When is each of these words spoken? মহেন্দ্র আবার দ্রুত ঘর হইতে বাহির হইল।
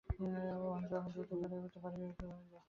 মহেন্দ্র 0.19 0.95
আবার 0.97 1.11
দ্রুত 1.13 1.31
ঘর 1.41 1.51
হইতে 1.55 1.77
বাহির 1.83 2.01
হইল। 2.01 2.31